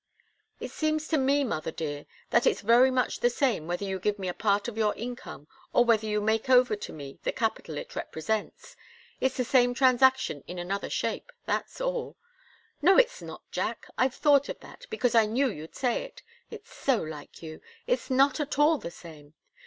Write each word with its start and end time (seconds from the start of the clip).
"It 0.59 0.71
seems 0.71 1.07
to 1.09 1.17
me, 1.19 1.43
mother 1.43 1.69
dear, 1.69 2.07
that 2.31 2.47
it's 2.47 2.61
very 2.61 2.89
much 2.89 3.19
the 3.19 3.29
same, 3.29 3.67
whether 3.67 3.85
you 3.85 3.99
give 3.99 4.17
me 4.17 4.27
a 4.27 4.33
part 4.33 4.67
of 4.67 4.75
your 4.75 4.95
income, 4.95 5.47
or 5.73 5.85
whether 5.85 6.07
you 6.07 6.19
make 6.21 6.49
over 6.49 6.75
to 6.75 6.91
me 6.91 7.19
the 7.21 7.31
capital 7.31 7.77
it 7.77 7.95
represents. 7.95 8.75
It's 9.19 9.37
the 9.37 9.43
same 9.45 9.75
transaction 9.75 10.43
in 10.47 10.57
another 10.57 10.89
shape, 10.89 11.31
that's 11.45 11.79
all." 11.79 12.17
"No, 12.81 12.97
it's 12.97 13.21
not, 13.21 13.43
Jack! 13.51 13.89
I've 13.95 14.15
thought 14.15 14.49
of 14.49 14.59
that, 14.61 14.87
because 14.89 15.13
I 15.13 15.27
knew 15.27 15.51
you'd 15.51 15.75
say 15.75 16.03
it. 16.03 16.23
It's 16.49 16.73
so 16.73 16.97
like 16.99 17.43
you. 17.43 17.61
It's 17.85 18.09
not 18.09 18.39
at 18.39 18.57
all 18.57 18.79
the 18.79 18.89
same. 18.89 19.35